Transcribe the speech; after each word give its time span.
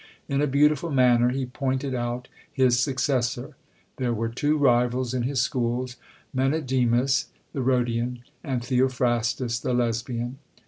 In 0.27 0.41
a 0.41 0.47
beautiful 0.47 0.89
manner 0.89 1.29
he 1.29 1.45
pointed 1.45 1.93
out 1.93 2.27
his 2.51 2.79
successor. 2.79 3.55
There 3.97 4.15
were 4.15 4.29
two 4.29 4.57
rivals 4.57 5.13
in 5.13 5.21
his 5.21 5.41
schools: 5.41 5.95
Menedemus 6.33 7.27
the 7.53 7.61
Rhodian, 7.61 8.23
and 8.43 8.63
Theophrastus 8.65 9.59
the 9.59 9.75
Lesbian. 9.75 10.39